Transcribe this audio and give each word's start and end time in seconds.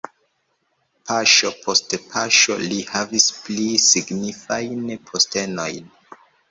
Paŝo 1.09 1.51
post 1.67 1.93
paŝo 2.15 2.57
li 2.65 2.81
havis 2.95 3.31
pli 3.43 3.69
signifajn 3.91 4.85
postenojn. 5.13 5.97